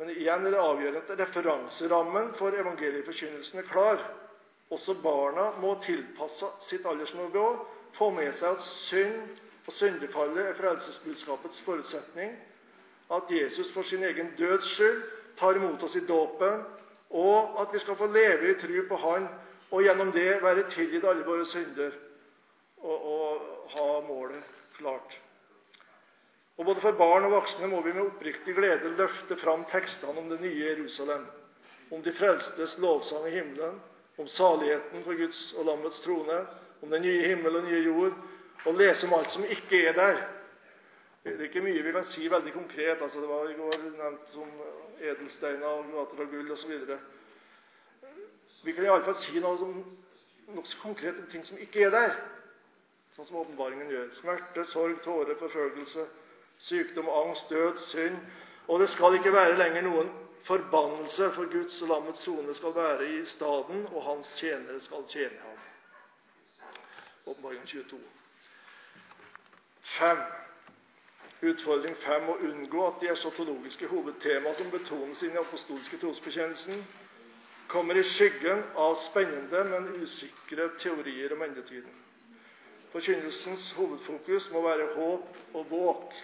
[0.00, 4.00] Men igjen er det avgjørende at referanserammen for evangelieforkynnelsen er klar.
[4.72, 7.44] Også barna må tilpasse sitt aldersnivå
[7.98, 12.36] få med seg at synd og syndefallet er frelsesbudskapets forutsetning,
[13.10, 15.02] at Jesus for sin egen døds skyld
[15.38, 16.62] tar imot oss i dåpen,
[17.10, 19.26] og at vi skal få leve i tro på Han
[19.70, 21.96] og gjennom det være tilgitt alle våre synder
[22.82, 23.42] og, og
[23.74, 24.46] ha målet
[24.78, 25.18] klart.
[26.60, 30.28] Og Både for barn og voksne må vi med oppriktig glede løfte fram tekstene om
[30.28, 31.22] det nye Jerusalem,
[31.90, 33.78] om de frelstes lovsang i himmelen,
[34.18, 36.42] om saligheten for Guds og lammets trone,
[36.82, 38.18] om den nye himmel og nye jord,
[38.66, 40.20] og lese om alt som ikke er der.
[41.24, 43.02] Det er ikke mye vi kan si veldig konkret.
[43.02, 44.48] altså Det var i går nevnt som
[45.00, 46.72] edelsteiner og gater og gull osv.
[48.64, 49.74] Vi kan iallfall si noe som,
[50.54, 52.16] nokså konkret om ting som ikke er der,
[53.16, 54.08] sånn som åpenbaringen gjør.
[54.16, 56.06] Smerte, sorg, tårer, forfølgelse,
[56.58, 58.16] sykdom, angst, død, synd.
[58.68, 60.12] Og det skal ikke være lenger noen
[60.48, 65.40] forbannelse, for Guds og lammets sone skal være i staden, og hans tjenere skal tjene
[65.44, 65.60] ham.
[67.26, 68.00] Åpenbaringen 22.
[69.98, 70.18] 5.
[71.42, 76.82] Utfordring 5 å unngå at de eschatologiske hovedtema som betones i den apostolske trosbekjennelsen,
[77.70, 81.96] kommer i skyggen av spennende, men usikre teorier om endetiden.
[82.92, 86.14] Forkynnelsens hovedfokus må være håp og våk.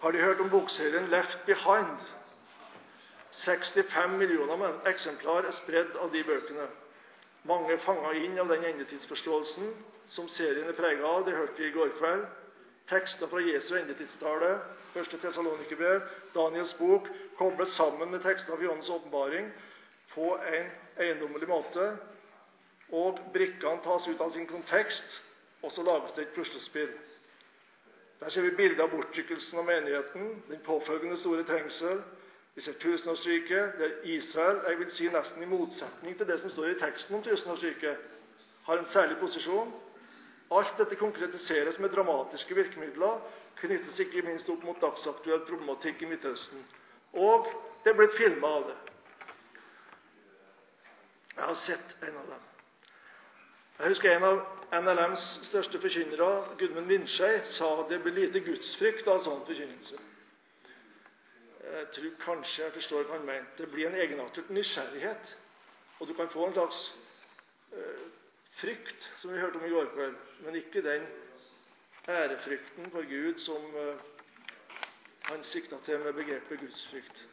[0.00, 2.16] Har De hørt om bokserien 'Left Behind'?
[3.32, 6.68] 65 millioner eksemplar er spredd av de bøkene.
[7.44, 9.74] Mange fanga inn av den endetidsforståelsen
[10.10, 11.24] som serien er prega av.
[11.26, 12.26] Det hørte vi i går kveld.
[12.90, 14.56] Tekster fra Jesu endetidstale,
[14.94, 16.00] første Tessalonikerbrev,
[16.34, 17.06] Daniels bok,
[17.38, 19.52] kobles sammen med tekster av Johannes' åpenbaring
[20.14, 21.84] på en eiendommelig måte.
[22.90, 25.20] Og brikkene tas ut av sin kontekst,
[25.62, 26.90] og så lages det et puslespill.
[28.20, 32.02] Der ser vi bilder av bortrykkelsen av menigheten, den påfølgende store trengsel.
[32.54, 36.72] Vi ser tusenårsriket, der Israel jeg vil si nesten i motsetning til det som står
[36.72, 37.96] i teksten om tusenårsriket,
[38.66, 39.70] har en særlig posisjon.
[40.50, 43.20] Alt dette konkretiseres med dramatiske virkemidler,
[43.60, 46.64] knyttes ikke minst opp mot dagsaktuell problematikk i Midtøsten.
[47.12, 47.46] Og
[47.84, 48.78] det er blitt filma av det.
[51.36, 52.46] Jeg har sett en av dem.
[53.80, 54.40] Jeg husker en av
[54.82, 60.00] NLMs største forkynnere, Gudmund Vindskei, sa at det blir lite gudsfrykt av sånn forkynnelse.
[61.70, 63.62] Jeg tror kanskje jeg forstår hva han mente.
[63.62, 65.32] Det blir en egenartet nysgjerrighet.
[66.00, 66.80] Og du kan få en slags
[67.72, 68.04] eh,
[68.60, 71.06] frykt, som vi hørte om i går kveld, men ikke den
[72.08, 74.08] ærefrykten for Gud som eh,
[75.28, 77.26] han sikta til med begrepet gudsfrykt.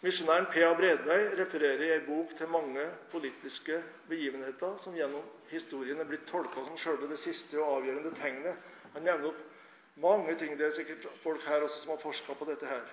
[0.00, 0.74] Misjonæren P.A.
[0.78, 6.62] Bredvei refererer i en bok til mange politiske begivenheter som gjennom historien er blitt tolka
[6.64, 8.60] som sjølve det siste og avgjørende tegnet.
[8.94, 9.40] Han nevner opp
[9.98, 10.54] mange ting.
[10.58, 12.86] Det er sikkert folk her også som har forska på dette her.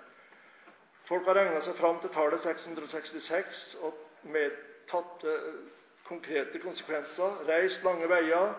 [1.06, 4.02] Folk har regna seg fram til tallet 666 og
[4.34, 4.58] med
[4.90, 5.62] tatt eh,
[6.08, 8.54] konkrete konsekvenser, reist lange veier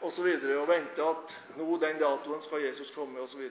[0.00, 0.26] osv.
[0.26, 3.50] Og, og venta at nå den datoen skal Jesus komme osv.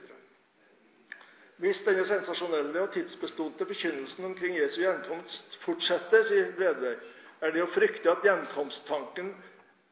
[1.60, 6.94] Hvis denne sensasjonelle og tidsbestemte forkynnelsen omkring Jesu gjenkomst fortsetter, sier Bredvei,
[7.40, 9.34] er det å frykte at gjenkomsttanken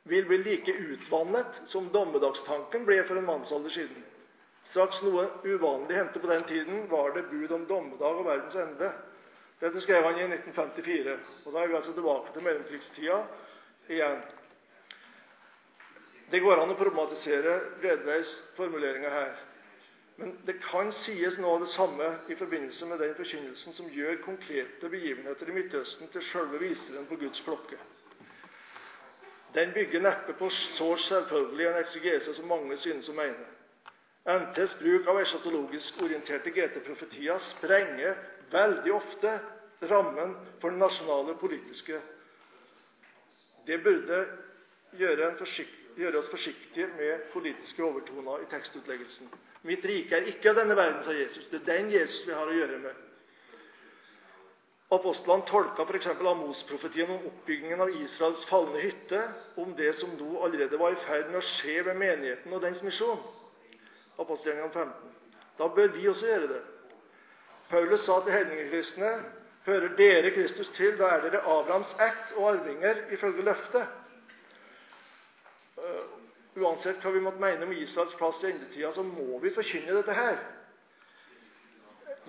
[0.09, 4.01] vil bli like utvannet som dommedagstanken ble for en mannsalder siden.
[4.71, 8.91] Straks noe uvanlig hendte på den tiden, var det bud om dommedag og verdens ende.
[9.59, 11.19] Dette skrev han i 1954.
[11.47, 13.17] og Da er vi altså tilbake til mellomkrigstida
[13.91, 14.21] igjen.
[16.31, 19.37] Det går an å problematisere Bredveis formuleringer her.
[20.19, 24.19] Men det kan sies noe av det samme i forbindelse med den forkynnelsen som gjør
[24.25, 27.79] konkrete begivenheter i Midtøsten til selve viseren på Guds klokke.
[29.55, 33.47] Den bygger neppe på så selvfølgelig en eksegese som mange synes å mene.
[34.29, 38.19] NTs bruk av eschatologisk orienterte GT-profetier sprenger
[38.53, 39.35] veldig ofte
[39.91, 42.01] rammen for den nasjonale politiske.
[43.67, 44.23] Det burde
[44.97, 45.35] gjøre,
[45.99, 49.29] gjøre oss forsiktige med politiske overtoner i tekstutleggelsen.
[49.69, 51.49] Mitt rike er ikke av denne verden, sa Jesus.
[51.51, 53.05] Det er den Jesus vi har å gjøre med.
[54.97, 56.07] Apostlene tolka f.eks.
[56.17, 59.21] Amos-profetien om oppbyggingen av Israels falne hytte,
[59.61, 62.81] om det som nå allerede var i ferd med å skje ved menigheten og dens
[62.87, 63.21] misjon.
[64.17, 65.13] Apostelgjengene 15.
[65.59, 66.63] Da bør vi også gjøre det.
[67.71, 69.13] Paulus sa til hedningekristne
[69.69, 73.87] Hører dere Kristus til, da er dere Abrahams ett og arvinger ifølge løftet.
[76.57, 80.15] Uansett hva vi måtte mene om Israels plass i endetida, så må vi forkynne dette
[80.17, 80.39] her.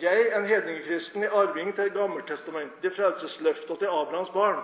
[0.01, 4.59] Jeg, en hedningekristen, er arving til Gammeltestamentet, til frelsesløftet og til Abrahams barn.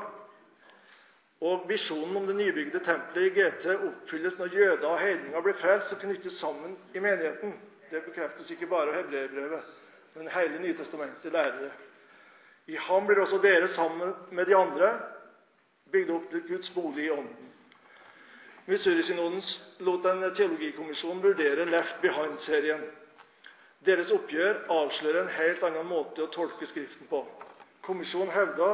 [1.41, 5.95] Og Visjonen om det nybygde tempelet i GT oppfylles når jøder og heidninger blir frelst
[5.95, 7.55] og knyttes sammen i menigheten.
[7.91, 9.73] Det bekreftes ikke bare av hebreerbrevet,
[10.15, 10.59] men hele
[11.21, 11.71] til lærere.
[12.67, 14.93] I ham blir også dere sammen med de andre
[15.91, 17.51] bygd opp til Guds bolig i ånden.
[18.65, 19.43] Missouri-synoden
[19.85, 22.81] lot en teologikommisjon vurdere Left Behind-serien.
[23.85, 27.21] Deres oppgjør avslører en helt annen måte å tolke Skriften på.
[27.85, 28.71] Kommisjonen hevda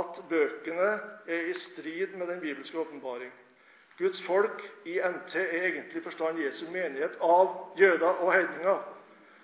[0.00, 0.88] at bøkene
[1.28, 3.30] er i strid med den bibelske åpenbaring.
[3.98, 8.82] Guds folk i NT er egentlig forstand Jesu menighet av jøder og heidninger.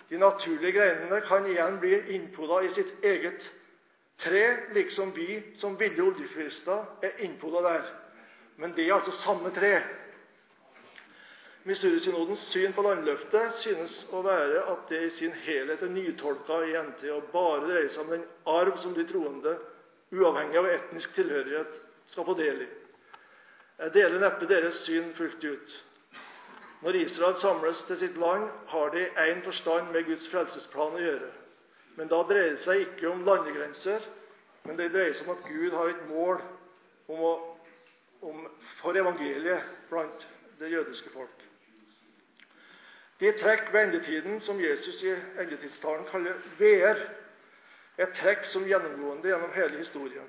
[0.09, 3.45] De naturlige greinene kan igjen bli innpoda i sitt eget
[4.19, 4.45] tre,
[4.75, 7.89] liksom vi som ville oljefrister er innpoda der.
[8.57, 9.75] Men det er altså samme tre.
[11.69, 16.73] Missouri-synodens syn på landløftet synes å være at det i sin helhet er nytolka i
[16.81, 19.53] NT og bare dreier seg om den arv som de troende,
[20.15, 21.75] uavhengig av etnisk tilhørighet,
[22.09, 22.69] skal få del i.
[23.79, 25.77] Jeg deler neppe deres syn fullt ut.
[26.83, 31.03] Når Israel samles til sitt land, har de i én forstand med Guds frelsesplan å
[31.03, 31.31] gjøre.
[31.99, 34.05] Men da dreier det seg ikke om landegrenser,
[34.65, 36.39] men det dreier seg om at Gud har et mål
[37.09, 37.33] om å,
[38.23, 38.47] om,
[38.79, 40.27] for evangeliet blant
[40.61, 41.45] det jødiske folk.
[43.19, 45.11] De trekk ved endetiden som Jesus i
[45.43, 47.01] endetidstalen kaller veer,
[47.99, 50.29] er trekk som gjennomgående gjennom hele historien.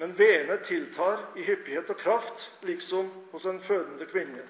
[0.00, 4.44] Men veene tiltar i hyppighet og kraft, liksom hos en fødende kvinne.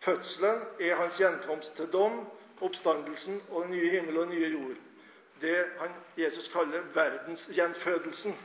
[0.00, 2.20] Fødselen er hans gjenkomst til dom,
[2.60, 4.76] oppstandelsen og den nye himmel og den nye jord.
[5.40, 8.36] Det han Jesus kaller verdensgjenfødelsen.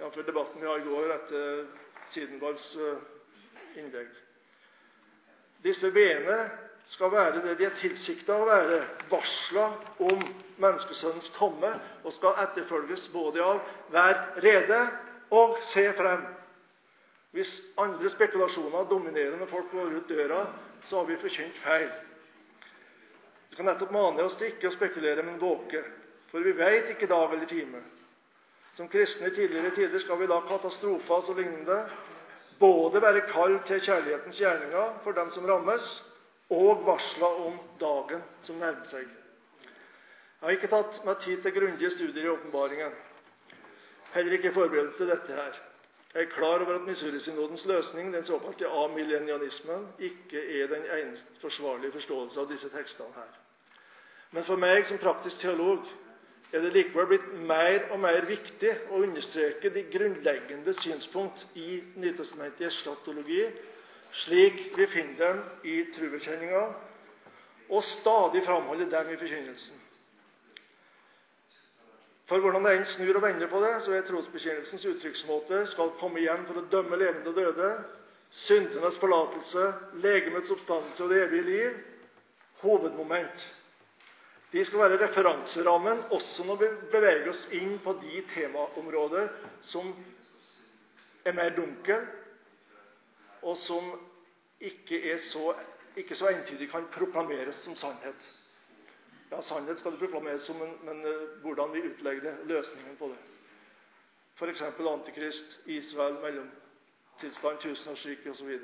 [0.00, 0.26] Jf.
[0.26, 1.66] debatten vi har i går etter
[2.12, 4.10] Sidenvalls eh, innlegg.
[5.64, 6.36] Disse veene
[6.86, 9.66] skal være det de er tilsikta å være, varsla
[10.06, 10.20] om
[10.62, 11.72] menneskesønnens komme,
[12.04, 14.88] og skal etterfølges både av 'vær rede'
[15.30, 16.26] og 'se frem'.
[17.36, 20.38] Hvis andre spekulasjoner dominerer når folk går ut døra,
[20.88, 21.90] så har vi forkynt feil.
[23.48, 25.82] Vi skal nettopp mane oss til ikke å spekulere, men våke.
[26.30, 27.82] For vi veit ikke dag eller time.
[28.78, 31.78] Som kristne i tidligere tider skal vi la katastrofer og lignende
[32.60, 35.84] både være kall til kjærlighetens gjerninger for dem som rammes,
[36.56, 39.04] og varsler om dagen som nærmer seg.
[39.66, 42.92] Jeg har ikke tatt meg tid til grundige studier i åpenbaringen,
[44.16, 45.56] heller ikke i forberedelse til dette her.
[46.16, 51.92] Jeg er klar over at Missouri-synodens løsning, den såkalte amillennianismen, ikke er den eneste forsvarlige
[51.92, 53.34] forståelse av disse tekstene her.
[54.32, 55.84] Men for meg som praktisk teolog
[56.56, 62.78] er det likevel blitt mer og mer viktig å understreke de grunnleggende synspunkt i Nytestamentets
[62.78, 63.42] eschatologi
[64.24, 66.64] slik vi finner dem i trubekjenninga,
[67.68, 69.85] og stadig framholde dem i forkynnelsen.
[72.26, 76.42] For hvordan enn snur og vender på det, så er trosbekjennelsens uttrykksmåte skal komme igjen
[76.48, 77.68] for å dømme levende og døde,
[78.46, 79.66] syndenes forlatelse,
[80.02, 81.76] legemets oppstandelse og det evige liv
[82.64, 83.46] hovedmoment.
[84.50, 89.30] De skal være referanserammen også når vi beveger oss inn på de temaområder
[89.66, 89.92] som
[91.26, 92.00] er mer dunkle,
[93.46, 93.92] og som
[94.66, 95.52] ikke, så,
[95.98, 98.18] ikke så entydig kan proklameres som sannhet.
[99.30, 103.08] Ja, sannhet skal det proklameres som, men, men uh, hvordan vi utlegger det, løsningen på
[103.08, 103.18] det.
[104.36, 104.62] F.eks.
[104.62, 108.58] Antikrist, Israel, mellomtilstand, tusenårsriket osv.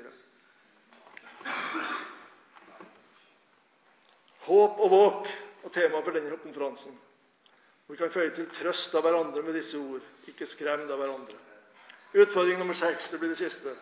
[4.43, 5.31] Håp og våk
[5.63, 6.99] og tema for denne konferansen.
[7.87, 11.35] Vi kan føye til trøst av hverandre med disse ord, ikke skrem av hverandre.
[12.13, 13.09] Utfordring nummer seks.
[13.09, 13.73] Det blir det siste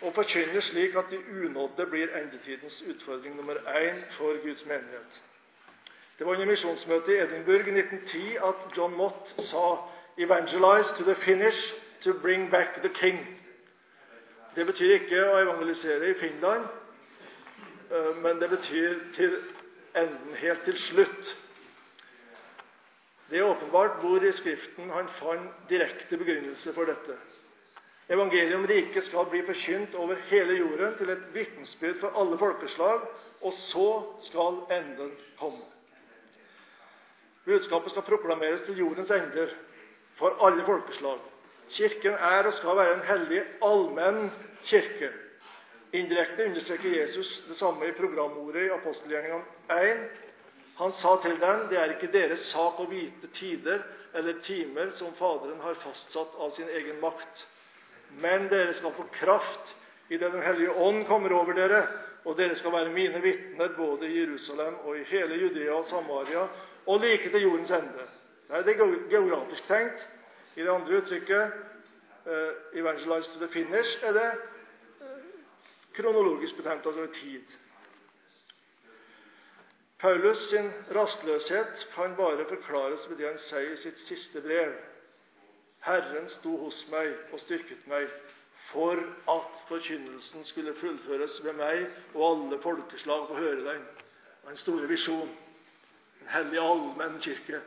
[0.00, 5.22] og forkynner slik at de unådde blir endetidens utfordring nummer én for Guds menighet.
[6.18, 9.76] Det var under misjonsmøtet i Edinburgh i 1910 at John Mott sa
[10.18, 11.74] 'Evangelize to the finish
[12.04, 13.26] to bring back the king'.
[14.56, 16.64] Det betyr ikke å evangelisere i Finland,
[17.90, 19.36] eh, men det betyr til
[19.96, 21.36] enden, helt til slutt.
[23.30, 27.16] Det er åpenbart hvor i Skriften han fant direkte begrunnelse for dette.
[28.10, 33.04] Evangeliet om riket skal bli forkynt over hele jorden til et vitnesbyrd for alle folkeslag,
[33.40, 33.84] og så
[34.26, 35.62] skal enden komme.
[37.44, 39.52] Budskapet skal proklameres til jordens ender
[40.18, 41.20] for alle folkeslag.
[41.70, 44.32] Kirken er og skal være en hellig, allmenn
[44.64, 45.12] kirke.
[45.92, 50.02] Indirekte understreker Jesus det samme i programordet i apostelgjerningene 1.
[50.82, 55.14] Han sa til dem, det er ikke deres sak å vite tider eller timer som
[55.14, 57.46] Faderen har fastsatt av sin egen makt
[58.18, 59.76] men dere skal få kraft
[60.08, 61.86] idet Den hellige ånd kommer over dere,
[62.24, 66.48] og dere skal være mine vitner både i Jerusalem og i hele Judea og Samaria
[66.86, 68.06] og like til jordens ende.
[68.50, 70.08] Det er geografisk tenkt.
[70.56, 71.52] I det andre uttrykket
[72.26, 74.32] eh, 'Evangelize to the finish', er det
[75.00, 75.06] eh,
[75.94, 77.42] kronologisk bestemt, altså tid.
[79.98, 84.72] Paulus sin rastløshet kan bare forklares ved det han sier i sitt siste brev.
[85.80, 88.08] Herren sto hos meg og styrket meg
[88.70, 89.00] for
[89.32, 93.86] at forkynnelsen skulle fullføres ved meg og alle folkeslag få høre den.
[94.50, 95.30] En store visjon.
[96.20, 97.62] En hellig allmenn kirke.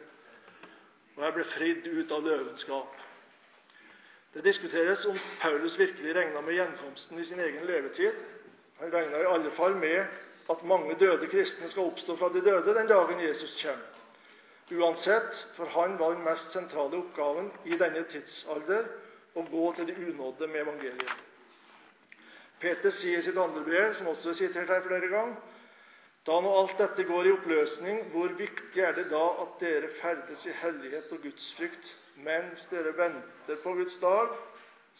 [1.16, 3.00] Og jeg ble fridd ut av løvenskap.
[4.34, 8.14] Det diskuteres om Paulus virkelig regna med gjenkomsten i sin egen levetid.
[8.80, 10.06] Han regna i alle fall med
[10.50, 13.93] at mange døde kristne skal oppstå fra de døde den dagen Jesus kommer.
[14.74, 18.88] Uansett, for han var den mest sentrale oppgaven i denne tidsalder
[19.38, 21.24] å gå til de unådde med evangeliet.
[22.64, 25.36] Peter sier i sitt andre brev, som også er sitert her flere ganger,
[26.24, 30.46] da nå alt dette går i oppløsning, hvor viktig er det da at dere ferdes
[30.48, 31.90] i hellighet og gudsfrykt
[32.24, 34.32] mens dere venter på Guds dag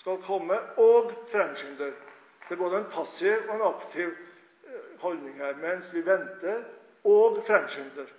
[0.02, 1.94] skal komme, og fremskynder?
[2.44, 4.12] Det er både en passiv og en aktiv
[5.00, 5.56] holdning her.
[5.62, 6.66] Mens vi venter
[7.08, 8.12] og fremskynder.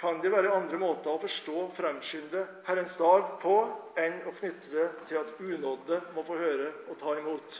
[0.00, 3.56] Kan det være andre måter å forstå fremskynde Herrens dag på
[4.00, 7.58] enn å knytte det til at unådde må få høre og ta imot?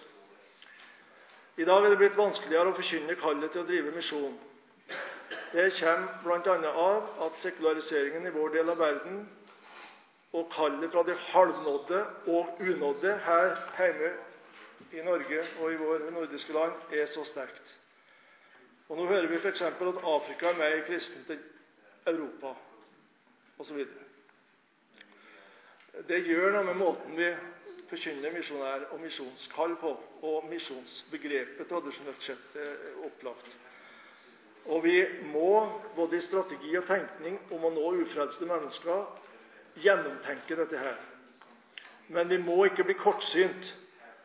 [1.61, 4.38] I dag er det blitt vanskeligere å forkynne kallet til å drive misjon.
[5.53, 6.72] Det kommer bl.a.
[6.86, 9.20] av at sekulariseringen i vår del av verden
[10.32, 12.01] og kallet fra de halvnådde
[12.38, 14.12] og unådde her hjemme
[14.97, 17.76] i Norge og i våre nordiske land er så sterkt.
[18.88, 19.61] Og Nå hører vi f.eks.
[19.61, 21.28] at Afrika er mer kristent
[22.11, 22.55] Europa
[23.61, 23.81] osv.
[26.09, 27.31] Det gjør noe med måten vi
[27.91, 29.91] forkynner misjonær og misjonskall på,
[30.23, 33.51] og misjonsbegrepet tradisjonelt sett er opplagt.
[34.71, 34.97] Og vi
[35.33, 39.07] må, både i strategi og tenkning om å nå ufrelste mennesker,
[39.83, 40.99] gjennomtenke dette her.
[42.11, 43.75] Men vi må ikke bli kortsynt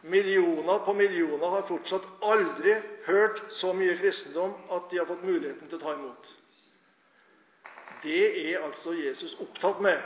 [0.06, 2.76] Millioner på millioner har fortsatt aldri
[3.08, 6.28] hørt så mye kristendom at de har fått muligheten til å ta imot.
[8.06, 9.98] Det er altså Jesus opptatt med.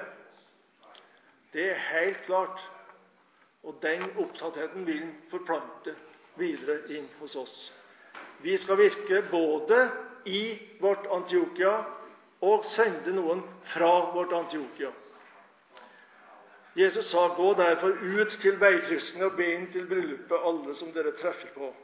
[1.54, 2.62] Det er helt klart.
[3.64, 5.95] Og den opptattheten vil han forplante
[6.39, 7.56] videre inn hos oss.
[8.39, 9.89] Vi skal virke både
[10.26, 10.43] i
[10.80, 11.74] vårt Antiokia
[12.41, 13.43] og sende noen
[13.74, 14.93] fra vårt Antiokia.
[16.76, 21.12] Jesus sa, 'Gå derfor ut til veikrysningen og be inn til bryllupet alle som dere
[21.12, 21.76] treffer på.'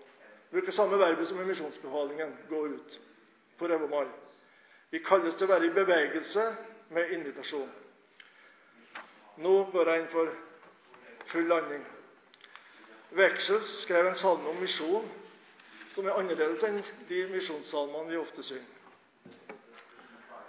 [0.52, 3.00] Bruker samme verbet som i misjonsbefalingen 'gå ut'
[3.58, 4.08] på Revomar.
[4.96, 6.44] Vi kalles til å være i bevegelse
[6.96, 7.72] med invitasjon.
[9.44, 10.30] Nå går jeg inn for
[11.34, 11.82] full landing.
[13.20, 15.10] Veksels skrev en salme om misjon
[15.92, 16.80] som er annerledes enn
[17.10, 18.72] de misjonssalmene vi ofte synger.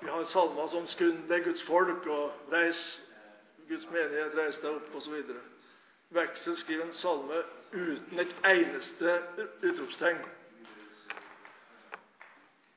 [0.04, 3.02] Vi har salmer som 'Skund deg Guds folk' og 'Reis
[3.68, 5.22] Guds menighet, reis deg opp, osv.
[6.10, 7.42] Veksel skriver en salme
[7.72, 9.22] uten et eneste
[9.62, 10.22] utropstegn.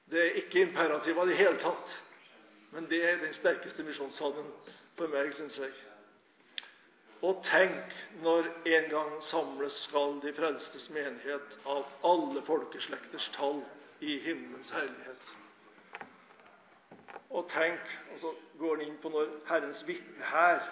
[0.09, 1.91] Det er ikke imperativ av det hele tatt,
[2.73, 4.49] men det er den sterkeste misjonssalmen
[4.97, 5.73] for meg, syns jeg.
[7.21, 7.93] Og tenk
[8.23, 13.59] når en gang samles skal de frelstes menighet av alle folkeslekters tall
[13.99, 15.25] i himmelens herlighet.
[17.29, 17.81] Og tenk,
[18.13, 20.63] og så går han inn på når Herrens vitne her,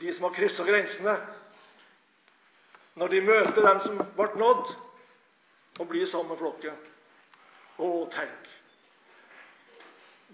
[0.00, 1.14] de som har kryssa grensene
[2.94, 4.68] Når de møter dem som ble nådd,
[5.78, 6.76] og blir sammen med flokken.
[7.78, 8.50] Å, tenk!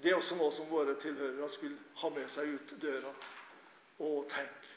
[0.00, 3.12] Det er også noe som våre tilhørere skulle ha med seg ut døra.
[4.00, 4.69] Å, tenk!